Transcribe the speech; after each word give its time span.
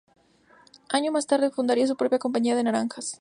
Años 0.89 1.13
más 1.13 1.27
tarde 1.27 1.51
fundaría 1.51 1.85
su 1.85 1.95
propia 1.95 2.17
compañía 2.17 2.55
de 2.55 2.63
naranjas. 2.63 3.09